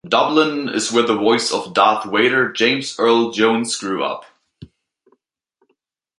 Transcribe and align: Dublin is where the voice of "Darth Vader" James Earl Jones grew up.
Dublin 0.09 0.67
is 0.67 0.91
where 0.91 1.05
the 1.05 1.15
voice 1.15 1.51
of 1.51 1.75
"Darth 1.75 2.09
Vader" 2.09 2.51
James 2.51 2.95
Earl 2.97 3.29
Jones 3.29 3.75
grew 3.75 4.03
up. 4.03 4.25